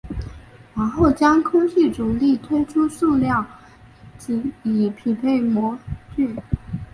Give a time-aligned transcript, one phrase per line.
[0.73, 3.45] 然后将空气压力推出塑料
[4.63, 5.77] 以匹配模
[6.15, 6.35] 具。